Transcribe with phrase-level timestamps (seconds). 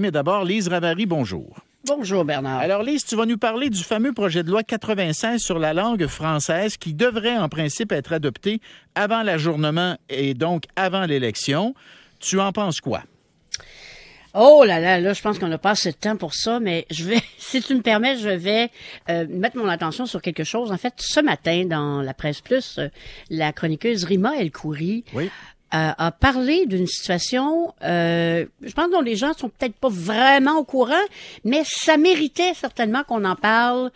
[0.00, 1.54] Mais d'abord, Lise Ravary, bonjour.
[1.86, 2.60] Bonjour Bernard.
[2.60, 6.06] Alors Lise, tu vas nous parler du fameux projet de loi 96 sur la langue
[6.06, 8.62] française qui devrait en principe être adopté
[8.94, 11.74] avant l'ajournement et donc avant l'élection.
[12.20, 13.02] Tu en penses quoi?
[14.34, 16.86] Oh là là, là, je pense qu'on n'a pas assez de temps pour ça, mais
[16.90, 18.70] je vais, si tu me permets, je vais
[19.10, 20.72] euh, mettre mon attention sur quelque chose.
[20.72, 22.88] En fait, ce matin, dans la presse plus, euh,
[23.28, 25.30] la chroniqueuse Rima El Khoury Oui.
[25.74, 30.56] Euh, a parlé d'une situation, euh, je pense dont les gens sont peut-être pas vraiment
[30.58, 31.04] au courant,
[31.44, 33.90] mais ça méritait certainement qu'on en parle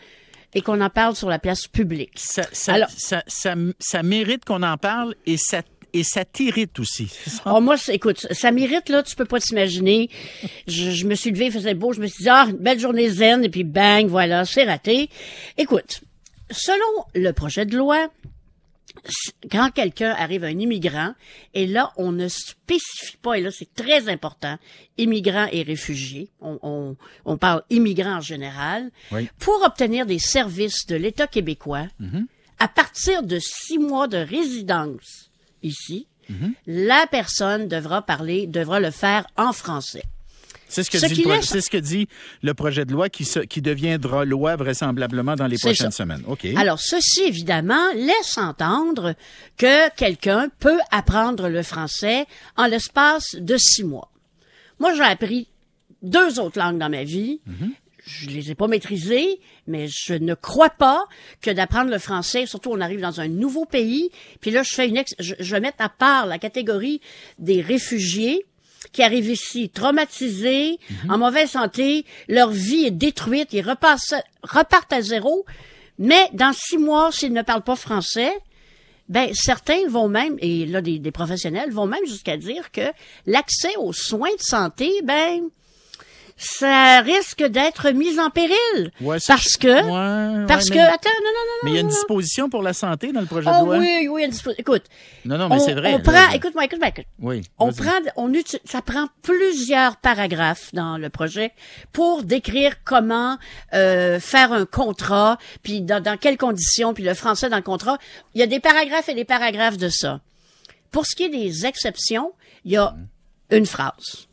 [0.54, 2.12] et qu'on en parle sur la place publique.
[2.16, 5.60] Ça, ça, Alors- ça, ça- ça mérite qu'on en parle et ça,
[5.92, 7.10] et ça t'irrite aussi.
[7.44, 10.08] Oh, moi, écoute, ça mérite, là, tu peux pas t'imaginer.
[10.66, 12.78] Je, je me suis levée, il faisait beau, je me suis dit, ah, une belle
[12.80, 15.10] journée zen, et puis bang, voilà, c'est raté.
[15.58, 16.00] Écoute,
[16.50, 18.08] selon le projet de loi,
[19.50, 21.14] quand quelqu'un arrive, un immigrant,
[21.54, 24.56] et là, on ne spécifie pas, et là, c'est très important,
[24.96, 29.28] immigrants et réfugiés, on, on, on parle immigrants en général, Oui.
[29.38, 31.86] pour obtenir des services de l'État québécois,
[32.58, 35.30] à partir de six mois de résidence
[35.62, 36.06] ici,
[36.66, 40.02] la personne devra parler, devra le faire en français.
[40.76, 42.06] C'est ce que, Ce dit le pro- laisse- c'est ce que dit
[42.42, 45.96] le projet de loi qui, se- qui deviendra loi vraisemblablement dans les prochaines ça.
[46.02, 46.22] semaines.
[46.26, 46.46] OK.
[46.56, 49.14] Alors, ceci, évidemment, laisse entendre
[49.56, 54.10] que quelqu'un peut apprendre le français en l'espace de six mois.
[54.78, 55.48] Moi, j'ai appris
[56.02, 57.40] deux autres langues dans ma vie.
[58.04, 61.04] Je les ai pas maîtrisées, mais je ne crois pas
[61.40, 64.86] que d'apprendre le français, surtout on arrive dans un nouveau pays, puis là, je fais
[64.86, 67.00] une ex- je, je vais mettre à part la catégorie
[67.40, 68.44] des réfugiés
[68.92, 70.78] qui arrivent ici traumatisés,
[71.08, 75.44] en mauvaise santé, leur vie est détruite, ils repassent, repartent à zéro,
[75.98, 78.32] mais dans six mois, s'ils ne parlent pas français,
[79.08, 82.92] ben certains vont même, et là des, des professionnels vont même jusqu'à dire que
[83.26, 85.48] l'accès aux soins de santé, ben
[86.36, 91.08] ça risque d'être mis en péril Ouais, parce que Ouais, parce ouais, que mais- attends
[91.24, 93.48] non non non Mais il y a une disposition pour la santé dans le projet
[93.50, 93.78] Oh de loi?
[93.78, 94.84] oui, oui, il y a une dispo- Écoute,
[95.24, 95.94] Non, non, mais c'est vrai.
[95.94, 96.02] on là.
[96.02, 97.06] prend, écoute-moi, écoute-moi, écoute.
[97.20, 97.42] Oui.
[97.58, 101.52] On prend, on uti- ça prend plusieurs paragraphes dans le projet
[101.92, 103.38] pour décrire comment
[103.72, 107.96] euh, faire un contrat, puis dans, dans quelles conditions, puis le français dans le contrat.
[108.34, 110.20] Il y a des paragraphes et des paragraphes de ça.
[110.90, 112.32] Pour ce qui est des exceptions,
[112.64, 112.94] il y a
[113.50, 114.25] une phrase.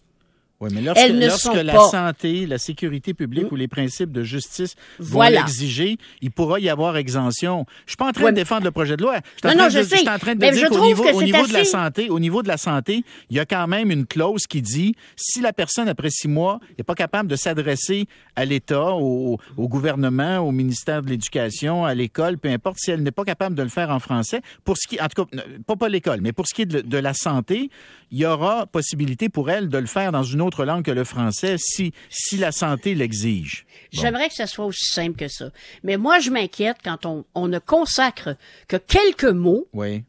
[0.64, 3.68] Oui, mais lorsque, Elles ne lorsque sont la pas- santé, la sécurité publique ou les
[3.68, 5.40] principes de justice Voilà.
[5.42, 7.66] vont l'exiger, il pourra y avoir exemption.
[7.86, 9.16] Je suis pas en train Ouais, de mais- défendre le projet de loi.
[9.36, 9.98] Je suis en Non, train non, de, je sais.
[9.98, 12.20] suis en train de Mais dire je qu'au niveau, au niveau de la santé, au
[12.20, 15.52] niveau de la santé, il y a quand même une clause qui dit si la
[15.52, 18.08] personne après six mois n'est pas capable de s'adresser
[18.38, 23.04] à l'État, au, au gouvernement, au ministère de l'Éducation, à l'école, peu importe, si elle
[23.04, 25.76] n'est pas capable de le faire en français, pour ce qui, en tout cas, pas
[25.76, 27.70] pas l'école, mais pour ce qui est de, de la santé,
[28.12, 31.04] il y aura possibilité pour elle de le faire dans une autre langue que le
[31.04, 33.66] français si si la santé l'exige.
[33.94, 34.02] Bon.
[34.02, 35.50] J'aimerais que ça soit aussi simple que ça.
[35.84, 38.36] Mais moi, je m'inquiète quand on, on ne consacre
[38.68, 40.04] que quelques mots Oui.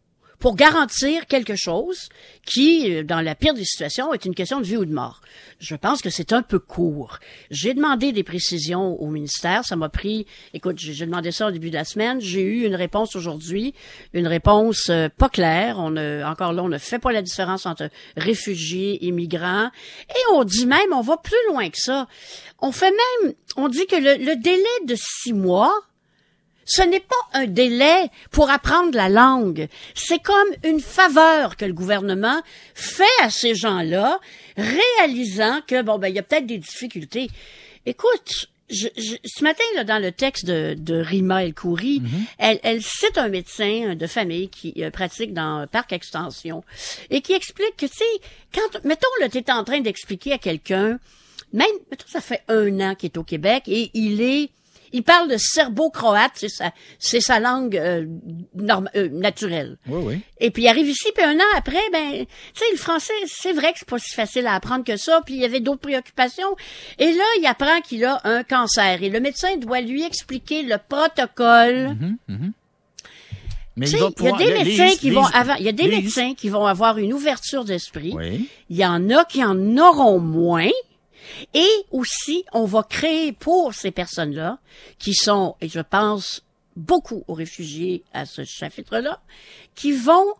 [0.44, 2.10] Pour garantir quelque chose
[2.44, 5.22] qui, euh, dans la pire des situations, est une question de vie ou de mort.
[5.58, 7.18] Je pense que c'est un peu court.
[7.50, 9.64] J'ai demandé des précisions au ministère.
[9.64, 12.20] Ça m'a pris, écoute, j'ai demandé ça au début de la semaine.
[12.20, 13.72] J'ai eu une réponse aujourd'hui,
[14.12, 15.78] une réponse euh, pas claire.
[15.78, 19.70] On ne, encore là, on ne fait pas la différence entre réfugiés, immigrants.
[20.10, 22.06] Et on dit même, on va plus loin que ça.
[22.60, 25.72] On fait même, on dit que le, le délai de six mois,
[26.66, 29.68] ce n'est pas un délai pour apprendre la langue.
[29.94, 32.40] C'est comme une faveur que le gouvernement
[32.74, 34.18] fait à ces gens-là,
[34.56, 37.28] réalisant que, bon, ben, il y a peut-être des difficultés.
[37.86, 42.02] Écoute, je, je- ce matin, là, dans le texte de, de Rima El Khoury,
[42.38, 46.64] elle, elle cite un médecin de famille qui euh, pratique dans Parc Extension
[47.10, 48.20] et qui explique que, tu sais,
[48.54, 50.98] quand, mettons, là, tu es en train d'expliquer à quelqu'un,
[51.52, 54.48] même, mettons, ça fait un an qu'il est au Québec et il est,
[54.94, 58.06] il parle de serbo-croate, c'est sa, c'est sa langue euh,
[58.54, 59.76] norm- euh, naturelle.
[59.88, 60.20] Oui, oui.
[60.38, 63.52] Et puis il arrive ici, puis un an après, ben, tu sais, le français, c'est
[63.52, 65.80] vrai que c'est pas si facile à apprendre que ça, puis il y avait d'autres
[65.80, 66.56] préoccupations.
[66.98, 70.76] Et là, il apprend qu'il a un cancer, et le médecin doit lui expliquer le
[70.88, 71.96] protocole.
[73.76, 75.72] Mais il sais, va il y a des médecins qui vont avoir, il y a
[75.72, 78.12] des médecins qui vont avoir une ouverture d'esprit.
[78.14, 78.48] Oui.
[78.70, 80.70] Il y en a qui en auront moins.
[81.52, 84.58] Et aussi, on va créer pour ces personnes-là,
[84.98, 86.44] qui sont, et je pense
[86.76, 89.20] beaucoup aux réfugiés à ce chapitre-là,
[89.74, 90.34] qui vont,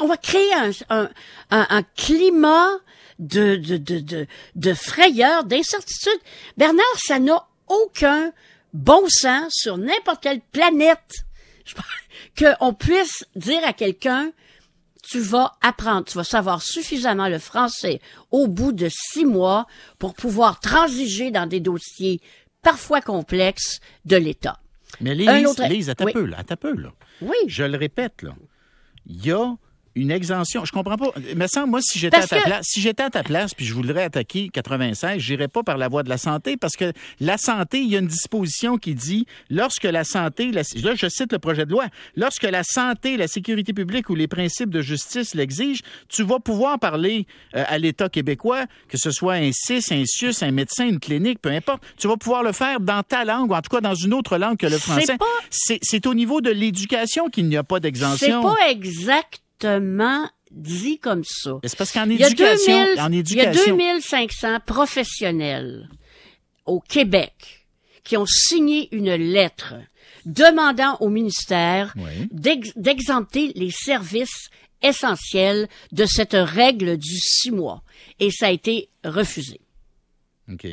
[0.00, 0.50] on va créer
[0.90, 2.70] un, climat
[3.18, 6.20] de, de, de, de, de frayeur, d'incertitude.
[6.56, 8.32] Bernard, ça n'a aucun
[8.72, 11.24] bon sens sur n'importe quelle planète
[12.38, 14.32] qu'on puisse dire à quelqu'un,
[15.10, 18.00] tu vas apprendre, tu vas savoir suffisamment le français
[18.30, 19.66] au bout de six mois
[19.98, 22.20] pour pouvoir transiger dans des dossiers
[22.62, 24.60] parfois complexes de l'État.
[25.00, 26.12] Mais Lise, Un autre- Lise, attends oui.
[26.12, 26.92] peu, là, peu, là.
[27.22, 27.36] Oui.
[27.46, 28.34] Je le répète, là.
[29.06, 29.54] Il y a
[30.00, 30.64] une exemption.
[30.64, 31.10] Je comprends pas.
[31.36, 33.64] Mais sans moi, si j'étais à ta que- place, si j'étais à ta place, puis
[33.66, 37.38] je voudrais attaquer 96, j'irais pas par la voie de la santé, parce que la
[37.38, 41.32] santé, il y a une disposition qui dit, lorsque la santé, la- là, je cite
[41.32, 41.86] le projet de loi,
[42.16, 46.78] lorsque la santé, la sécurité publique ou les principes de justice l'exigent, tu vas pouvoir
[46.78, 51.00] parler euh, à l'État québécois, que ce soit un CIS, un CIUS, un médecin, une
[51.00, 53.80] clinique, peu importe, tu vas pouvoir le faire dans ta langue, ou en tout cas
[53.80, 55.16] dans une autre langue que le C'est français.
[55.18, 58.42] pas- C'est c'est au niveau de l'éducation qu'il n'y a pas C'est d'exemption.
[58.42, 58.56] pas
[60.50, 61.58] dit comme ça.
[61.64, 65.88] C'est parce qu'en Il y a éducation, 2000 en il y a éducation, 2500 professionnels
[66.66, 67.66] au Québec
[68.04, 69.74] qui ont signé une lettre
[70.24, 72.28] demandant au ministère Oui.
[72.76, 74.48] d'exempter les services
[74.82, 77.82] essentiels de cette règle du six mois.
[78.20, 79.60] Et ça a été refusé.
[80.50, 80.66] OK.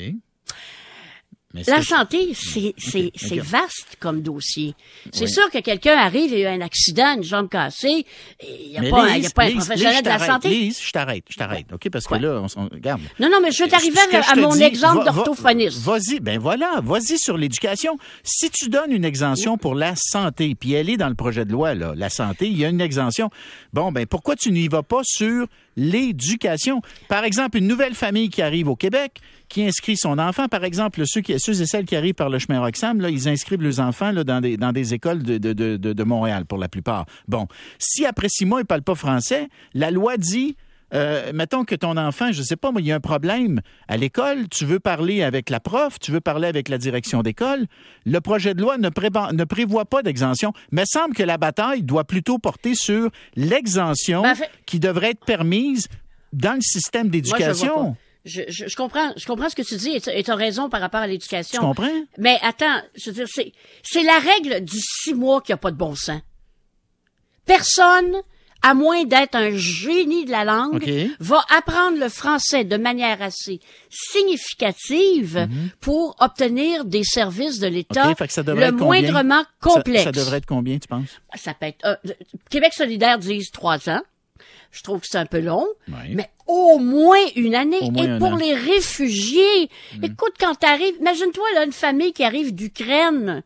[1.68, 4.74] La santé, c'est vaste comme dossier.
[5.12, 5.32] C'est Oui.
[5.32, 8.06] sûr que quelqu'un arrive et a un accident, une jambe cassée,
[8.44, 10.50] il n'y a, pas Lise, il y a pas un professionnel Lise, de la santé.
[10.50, 11.90] Lise, je t'arrête, je t'arrête, OK?
[11.90, 12.20] Parce que Ouais.
[12.20, 13.02] là, on, s'en- regarde.
[13.20, 15.80] Non, non, mais je veux t'arriver à mon dis, exemple d'orthophoniste.
[15.82, 17.98] Vas-y, ben voilà, vas-y sur l'éducation.
[18.24, 21.52] Si tu donnes une exemption pour la santé, puis elle est dans le projet de
[21.52, 23.30] loi, là, la santé, il y a une exemption.
[23.74, 26.82] Bon, ben pourquoi tu n'y vas pas sur l'éducation?
[27.08, 29.20] Par exemple, une nouvelle famille qui arrive au Québec,
[29.50, 32.60] qui inscrit son enfant, par exemple, ceux, qui, et celles qui arrivent par le chemin
[32.60, 35.78] Roxham, là, ils inscrivent leurs enfants là, dans, des, dans des écoles de, de, de,
[35.78, 37.06] de- de Montréal, pour la plupart.
[37.28, 40.56] Bon, si après six mois, ils ne parlent pas français, la loi dit
[40.96, 43.98] euh, mettons que ton enfant, je sais pas, moi, il y a un problème à
[43.98, 47.66] l'école, tu veux parler avec la prof, tu veux parler avec la direction d'école.
[48.06, 52.06] Le projet de loi ne, ne prévoit pas d'exemption, mais semble que la bataille doit
[52.06, 55.88] plutôt porter sur l'exemption Ben, fait- qui devrait être permise
[56.34, 57.96] dans le système je d'éducation.
[58.24, 60.82] Je, je, je comprends, je comprends ce que tu dis et tu as raison par
[60.82, 61.62] rapport à l'éducation.
[61.62, 61.88] comprends?
[62.18, 63.52] Mais attends, je veux dire, c'est,
[63.84, 66.22] c'est la règle du six mois qui a pas de bon sens.
[67.46, 68.16] Personne,
[68.68, 70.84] à moins d'être un génie de la langue,
[71.20, 73.60] va apprendre le français de manière assez
[73.90, 75.48] significative
[75.82, 78.16] pour obtenir des services de l'État Mhm.
[78.30, 80.04] Ça le moindrement Ça- complexe.
[80.06, 81.22] Ça, devrait être combien, tu penses?
[81.36, 81.96] Ça peut être, euh,
[82.50, 84.02] Québec solidaire disent trois ans.
[84.72, 86.16] Je trouve que c'est un peu long, Oui.
[86.16, 87.78] mais au moins une année.
[87.92, 88.36] Moins Et pour an.
[88.36, 89.70] les réfugiés,
[90.04, 93.42] écoute, quand t'arrives, imagine-toi là une famille qui arrive d'Ukraine,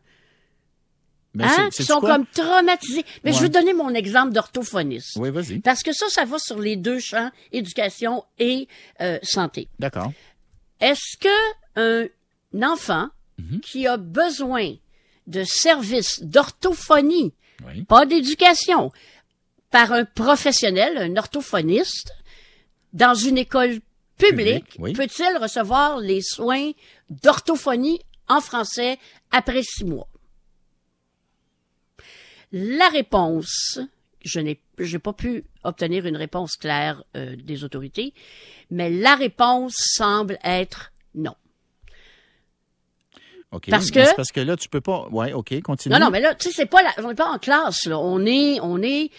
[1.34, 2.10] Ben, hein, sais-tu sont quoi?
[2.16, 3.04] comme traumatisés.
[3.24, 5.16] Mais je veux donner mon exemple d'orthophoniste.
[5.16, 5.60] Oui, vas-y.
[5.60, 8.66] Parce que ça, ça va sur les deux champs, éducation et
[9.00, 9.68] euh, santé.
[9.78, 10.12] D'accord.
[10.80, 11.28] Est-ce que
[11.76, 13.60] un enfant Mhm.
[13.60, 14.74] qui a besoin
[15.26, 17.32] de services d'orthophonie,
[17.64, 17.84] Oui.
[17.84, 18.90] pas d'éducation,
[19.70, 22.12] par un professionnel, un orthophoniste,
[22.92, 23.78] dans une école
[24.18, 24.92] publique, oui.
[24.92, 26.72] peut-il recevoir les soins
[27.08, 28.98] d'orthophonie en français
[29.30, 30.08] après six mois?
[32.52, 33.78] La réponse,
[34.24, 38.12] je n'ai j'ai pas pu obtenir une réponse claire euh, des autorités,
[38.70, 41.34] mais la réponse semble être non.
[43.52, 43.68] OK.
[43.68, 45.08] Parce que- parce que là, tu peux pas.
[45.10, 45.92] Oui, OK, continue.
[45.92, 47.98] Non, non, mais là, tu sais, c'est pas la, on n'est pas en classe, là.
[47.98, 49.10] On est, on est,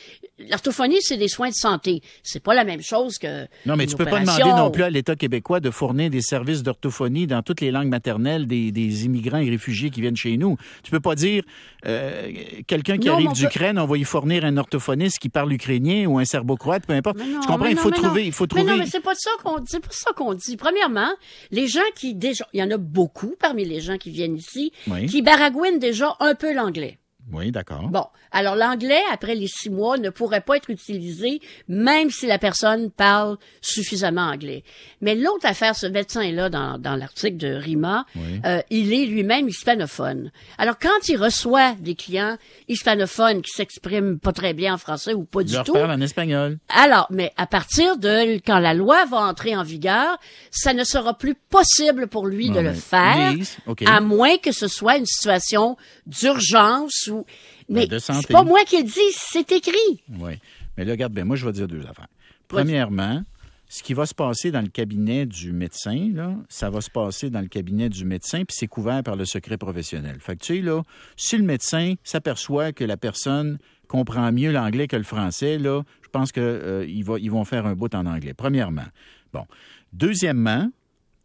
[0.49, 2.01] l'orthophonie, c'est des soins de santé.
[2.23, 3.43] C'est pas la même chose que.
[3.65, 6.21] Non, mais une tu peux pas demander non plus à l'État québécois de fournir des
[6.21, 10.37] services d'orthophonie dans toutes les langues maternelles des, des immigrants et réfugiés qui viennent chez
[10.37, 10.57] nous.
[10.83, 11.43] Tu peux pas dire
[11.85, 12.31] euh,
[12.67, 16.05] quelqu'un qui Non, arrive mais d'Ukraine, on va y fournir un orthophoniste qui parle ukrainien
[16.07, 17.17] ou un serbo-croate, peu importe.
[17.17, 17.65] Mais non, tu comprends?
[17.65, 18.27] mais Il faut mais trouver, non.
[18.27, 18.63] il faut Mais trouver.
[18.71, 20.57] non, mais c'est pas ça qu'on dit, c'est pas ça qu'on dit.
[20.57, 21.09] Premièrement,
[21.51, 24.71] les gens qui déjà, il y en a beaucoup parmi les gens qui viennent ici,
[24.87, 25.05] Oui.
[25.07, 26.97] qui baragouinent déjà un peu l'anglais.
[27.31, 27.87] Oui, d'accord.
[27.89, 32.37] Bon, alors l'anglais, après les six mois, ne pourrait pas être utilisé, même si la
[32.37, 34.63] personne parle suffisamment anglais.
[34.99, 38.41] Mais l'autre affaire, ce médecin-là, dans, dans l'article de Rima, Oui.
[38.45, 40.31] euh, il est lui-même hispanophone.
[40.57, 42.37] Alors, quand il reçoit des clients
[42.67, 45.91] hispanophones qui s'expriment pas très bien en français ou pas Je du leur tout, parle
[45.91, 46.57] en espagnol.
[46.69, 50.17] alors, mais à partir de quand la loi va entrer en vigueur,
[50.51, 53.83] ça ne sera plus possible pour lui de le faire, Lise, OK.
[53.87, 57.25] à moins que ce soit une situation d'urgence ou.
[57.69, 58.25] Mais Ben, santé.
[58.27, 60.01] c'est pas moi qui le dis, c'est écrit.
[60.19, 60.33] Oui.
[60.77, 62.07] Mais là, regarde bien, moi, je vais dire deux affaires.
[62.47, 63.23] Premièrement,
[63.69, 67.29] ce qui va se passer dans le cabinet du médecin, là, ça va se passer
[67.29, 70.17] dans le cabinet du médecin, puis c'est couvert par le secret professionnel.
[70.19, 70.83] Fait que, tu sais, là,
[71.15, 76.09] si le médecin s'aperçoit que la personne comprend mieux l'anglais que le français, là, je
[76.09, 78.33] pense qu'ils ils vont faire un bout en anglais.
[78.33, 78.87] Premièrement.
[79.31, 79.45] Bon.
[79.93, 80.69] Deuxièmement,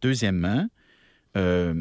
[0.01, 0.67] deuxièmement,
[1.35, 1.73] euh,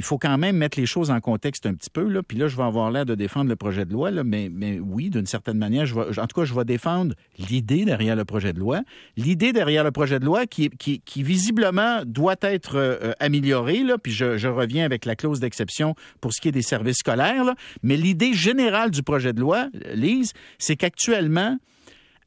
[0.00, 2.08] il faut quand même mettre les choses en contexte un petit peu.
[2.08, 2.22] Là.
[2.22, 5.26] Puis là, je vais avoir l'air de défendre le projet de loi, mais, oui, d'une
[5.26, 8.80] certaine manière, en tout cas, je vais défendre l'idée derrière le projet de loi.
[9.18, 10.70] L'idée derrière le projet de loi qui,
[11.16, 16.48] visiblement doit être euh, améliorée, puis je, reviens avec la clause d'exception pour ce qui
[16.48, 17.52] est des services scolaires,
[17.82, 21.58] mais l'idée générale du projet de loi, Lise, c'est qu'actuellement,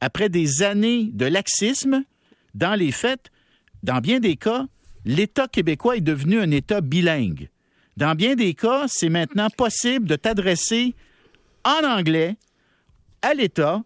[0.00, 2.04] après des années de laxisme,
[2.54, 3.32] dans les faits,
[3.82, 4.66] dans bien des cas,
[5.04, 7.48] l'État québécois est devenu un État bilingue.
[7.96, 10.94] Dans bien des cas, c'est maintenant possible de t'adresser
[11.64, 12.36] en anglais
[13.22, 13.82] à l'État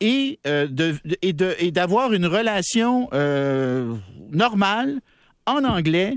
[0.00, 0.68] et, euh,
[1.70, 3.94] d'avoir une relation euh,
[4.30, 5.00] normale
[5.46, 6.16] en anglais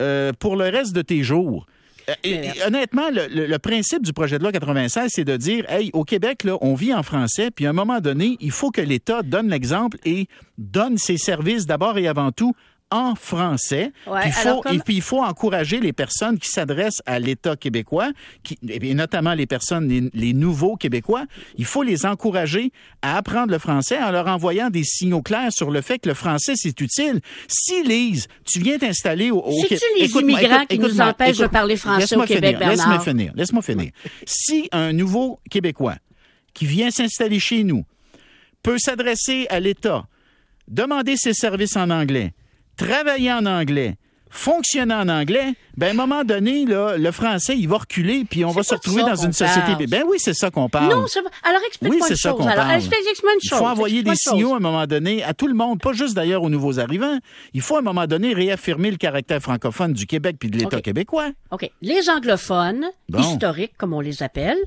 [0.00, 1.66] euh, pour le reste de tes jours.
[2.66, 6.56] honnêtement, le, principe du projet de loi 96, c'est de dire, hey, au Québec, là,
[6.62, 9.98] on vit en français, puis à un moment donné, il faut que l'État donne l'exemple
[10.04, 12.54] et donne ses services d'abord et avant tout
[12.90, 13.92] en français.
[14.06, 18.10] il faut, Et puis il faut encourager les personnes qui s'adressent à l'État québécois,
[18.42, 21.24] qui, et notamment les personnes, les, nouveaux Québécois,
[21.56, 25.70] il faut les encourager à apprendre le français en leur envoyant des signaux clairs sur
[25.70, 27.20] le fait que le français, c'est utile.
[27.48, 29.66] Si, Lise, tu viens t'installer au, Québec...
[29.68, 33.90] C'est-tu les immigrants qui nous empêchent de parler français au Québec, Laisse-moi finir, laisse-moi finir.
[34.24, 35.96] si un nouveau Québécois
[36.54, 37.84] qui vient s'installer chez nous
[38.62, 40.06] peut s'adresser à l'État,
[40.68, 42.32] demander ses services en anglais,
[42.86, 43.96] travailler en anglais,
[44.30, 48.44] fonctionner en anglais, ben à un moment donné, là, le français, il va reculer, puis
[48.44, 49.86] on va se retrouver dans une société.
[49.86, 50.92] Ben oui, c'est ça qu'on parle.
[50.92, 51.20] Non, c'est...
[51.42, 52.46] alors explique-moi une chose.
[52.46, 53.58] Alors, explique-moi une chose.
[53.58, 56.14] Il faut envoyer des signaux à un moment donné à tout le monde, pas juste
[56.14, 57.18] d'ailleurs aux nouveaux arrivants.
[57.54, 60.80] Il faut à un moment donné réaffirmer le caractère francophone du Québec puis de l'État
[60.80, 61.30] québécois.
[61.50, 61.70] OK.
[61.82, 62.86] Les anglophones,
[63.18, 64.58] historiques, comme on les appelle,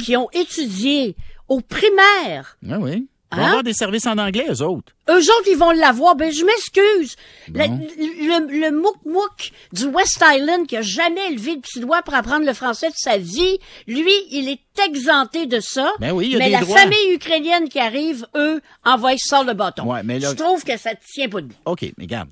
[0.00, 1.16] qui ont étudié
[1.48, 2.56] au primaire.
[2.68, 3.46] Ah oui ils vont hein?
[3.48, 4.92] avoir des services en anglais, eux autres.
[5.10, 6.16] Eux autres, ils vont l'avoir.
[6.16, 7.16] Ben, je m'excuse.
[7.48, 12.46] Le, le, mouk-mouk du West Island qui a jamais levé le petit doigt pour apprendre
[12.46, 15.92] le français de sa vie, lui, il est exempté de ça.
[16.00, 19.52] Ben oui, il y a mais la famille ukrainienne qui arrive, eux, envoient ça le
[19.52, 19.84] bâton.
[19.92, 21.56] Ouais, mais Je trouve que ça tient pas debout.
[21.66, 22.30] OK, mais regarde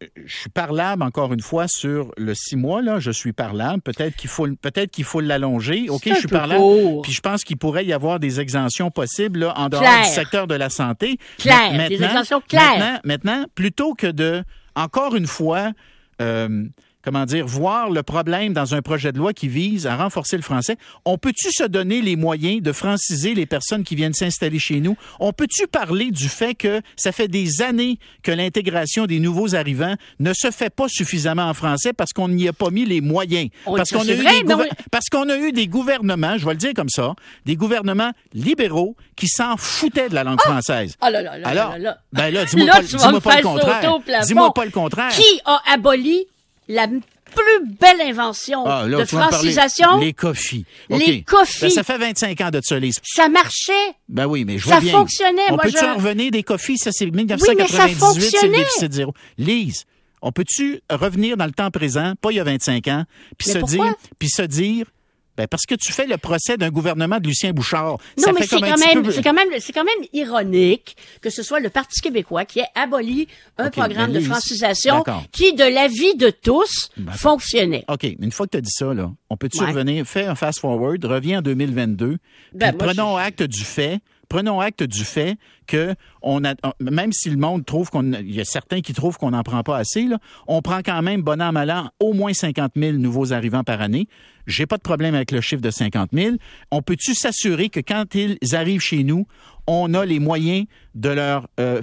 [0.00, 2.98] je suis parlable encore une fois sur le six mois là.
[2.98, 3.80] Je suis parlable.
[3.82, 5.88] Peut-être qu'il faut peut-être qu'il faut l'allonger.
[5.88, 6.62] Ok, je suis parlable.
[7.02, 10.46] Puis je pense qu'il pourrait y avoir des exemptions possibles là, en dehors du secteur
[10.46, 11.18] de la santé.
[11.38, 11.88] Claire.
[11.88, 13.00] des exemptions claires.
[13.04, 14.42] Maintenant, plutôt que de
[14.74, 15.72] encore une fois
[16.20, 16.66] euh,
[17.06, 20.42] comment dire, voir le problème dans un projet de loi qui vise à renforcer le
[20.42, 20.76] français.
[21.04, 24.96] On peut-tu se donner les moyens de franciser les personnes qui viennent s'installer chez nous?
[25.20, 29.94] On peut-tu parler du fait que ça fait des années que l'intégration des nouveaux arrivants
[30.18, 33.50] ne se fait pas suffisamment en français parce qu'on n'y a pas mis les moyens?
[33.64, 34.54] parce qu'on a, eu des
[34.90, 38.96] parce qu'on a eu des gouvernements, je vais le dire comme ça, des gouvernements libéraux
[39.14, 40.50] qui s'en foutaient de la langue ah!
[40.50, 40.96] française.
[41.00, 41.98] Oh là là là Alors, là là.
[42.12, 44.24] ben là, dis-moi pas, dis pas le contraire.
[44.24, 45.12] Dis-moi pas le contraire.
[45.12, 46.26] Qui a aboli
[46.68, 49.98] la plus belle invention ah, de francisation.
[49.98, 50.64] Les coffees.
[50.88, 51.62] Les coffees.
[51.62, 52.90] Ben, ça fait 25 ans de ça, les...
[53.02, 53.72] Ça marchait.
[54.08, 55.50] Ben oui, mais je vois ça fonctionnait.
[55.50, 56.78] On peut-tu en revenir des coffees?
[56.78, 59.12] Ça, c'est 1998, c'est le déficit zéro.
[59.38, 59.84] Lise,
[60.22, 63.04] on peut-tu revenir dans le temps présent, pas il y a 25 ans,
[63.38, 64.86] puis se dire, puis se dire,
[65.36, 67.98] ben parce que tu fais le procès d'un gouvernement de Lucien Bouchard.
[68.18, 71.60] Non, mais c'est quand, même, c'est quand même, c'est quand même ironique que ce soit
[71.60, 73.28] le Parti québécois qui ait aboli
[73.58, 77.84] un programme de francisation qui, de l'avis de tous, fonctionnait.
[77.88, 80.34] OK, mais une fois que tu as dit ça, là, on peut-tu revenir, faire un
[80.34, 82.18] fast-forward, reviens en 2022,
[82.52, 87.30] ben, puis prenons acte du fait prenons acte du fait que on a, même si
[87.30, 90.04] le monde trouve qu'on, il y a certains qui trouvent qu'on n'en prend pas assez,
[90.04, 93.64] là, on prend quand même, bon an, mal an, au moins 50 000 nouveaux arrivants
[93.64, 94.08] par année.
[94.46, 96.36] J'ai pas de problème avec le chiffre de 50 000.
[96.70, 99.26] On peut-tu s'assurer que quand ils arrivent chez nous,
[99.66, 101.80] on a les moyens de leur, euh,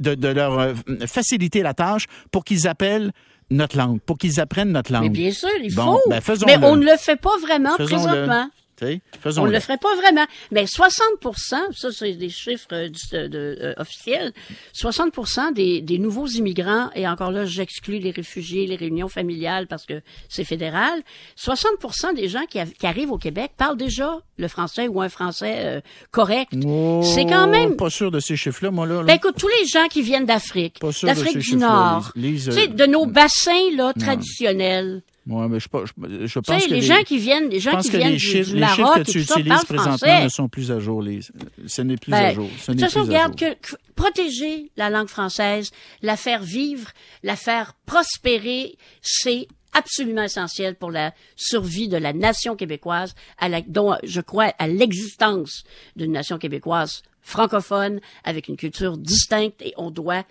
[0.00, 0.74] de, leur euh,
[1.06, 3.12] faciliter la tâche pour qu'ils appellent
[3.50, 5.04] notre langue, pour qu'ils apprennent notre langue?
[5.04, 6.00] Mais bien sûr, il faut.
[6.08, 8.48] Ben, mais on ne le fait pas vraiment présentement
[8.80, 10.26] on ne le ferait pas vraiment.
[10.50, 14.32] Mais 60% ça c'est des chiffres euh, euh, officiels,
[14.72, 19.86] 60 des, des nouveaux immigrants, et encore là j'exclus les réfugiés, les réunions familiales parce
[19.86, 21.02] que c'est fédéral,
[21.38, 25.80] 60% des gens qui, arrivent au Québec parlent déjà le français ou un français euh,
[26.10, 26.52] correct.
[26.66, 27.76] Oh, c'est quand même...
[27.76, 29.02] Pas sûr de ces chiffres-là, moi, là.
[29.02, 33.92] Ben écoute, tous les gens qui viennent d'Afrique, d'Afrique du Nord, de nos bassins, là,
[33.92, 37.90] traditionnels, Ouais, mais je, je, je pense que les, gens qui viennent, les gens qui
[37.90, 41.02] viennent les chiffres, du, les chiffres que tu utilises présentement ne sont plus à jour.
[41.02, 41.20] Les,
[41.66, 42.48] ce n'est plus à ben, jour.
[42.58, 43.54] Ce de toute façon, regarde que,
[43.94, 45.70] protéger la langue française,
[46.00, 46.90] la faire vivre,
[47.22, 53.60] la faire prospérer, c'est absolument essentiel pour la survie de la nation québécoise, à la,
[53.60, 59.90] dont je crois à l'existence d'une nation québécoise francophone avec une culture distincte et on
[59.90, 60.24] doit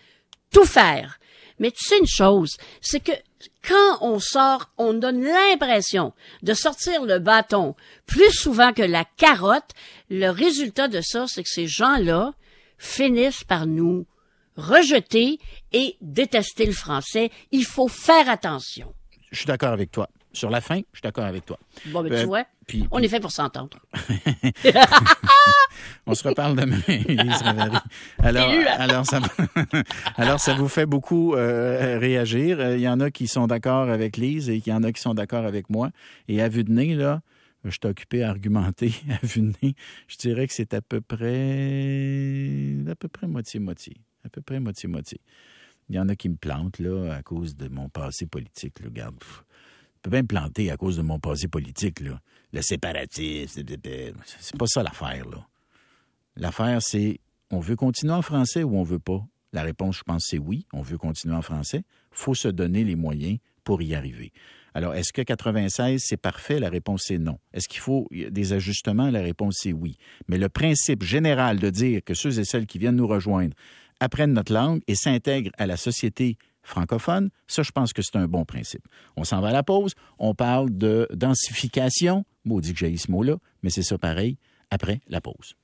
[0.51, 1.19] tout faire.
[1.59, 3.11] Mais tu sais une chose, c'est que
[3.67, 7.75] quand on sort, on donne l'impression de sortir le bâton
[8.05, 9.71] plus souvent que la carotte.
[10.09, 12.31] Le résultat de ça, c'est que ces gens-là
[12.77, 14.05] finissent par nous
[14.55, 15.39] rejeter
[15.71, 17.29] et détester le français.
[17.51, 18.93] Il faut faire attention.
[19.31, 20.09] Je suis d'accord avec toi.
[20.33, 21.59] Sur la fin, je suis d'accord avec toi.
[21.87, 23.79] Bon, ben, tu Euh, vois, puis- on est fait pour s'entendre.
[26.05, 27.43] On se reparle demain, Lise.
[28.19, 29.19] Alors, alors, ça,
[30.15, 32.59] alors, ça vous fait beaucoup euh, réagir.
[32.59, 34.91] Euh, Il y en a qui sont d'accord avec Lise et il y en a
[34.91, 35.91] qui sont d'accord avec moi.
[36.27, 37.21] Et à vue de nez, là,
[37.65, 38.93] je suis occupé à argumenter.
[39.21, 39.75] À vue de nez,
[40.07, 43.97] je dirais que c'est à peu près, à peu près moitié-moitié.
[44.25, 45.19] À peu près moitié-moitié.
[45.89, 48.79] Il y en a qui me plantent, là, à cause de mon passé politique.
[48.81, 48.87] Là.
[48.87, 49.43] Regarde, pff,
[50.07, 52.21] peux bien me planter à cause de mon passé politique, là.
[52.53, 53.63] Le séparatisme,
[54.25, 55.45] c'est pas ça l'affaire, là.
[56.37, 57.19] L'affaire, c'est
[57.51, 59.21] on veut continuer en français ou on veut pas?
[59.51, 60.65] La réponse, je pense, c'est oui.
[60.71, 61.83] On veut continuer en français.
[62.11, 64.31] faut se donner les moyens pour y arriver.
[64.73, 66.59] Alors, est-ce que 96, c'est parfait?
[66.59, 67.39] La réponse, c'est non.
[67.53, 69.09] Est-ce qu'il faut des ajustements?
[69.09, 69.97] La réponse, c'est oui.
[70.27, 73.55] Mais le principe général de dire que ceux et celles qui viennent nous rejoindre
[73.99, 76.37] apprennent notre langue et s'intègrent à la société
[76.67, 78.85] francophone, ça, je pense que c'est un bon principe.
[79.15, 79.93] On s'en va à la pause.
[80.19, 82.25] On parle de densification.
[82.45, 84.37] Maudit que j'ai ce mot-là, mais c'est ça pareil
[84.69, 85.55] après la pause.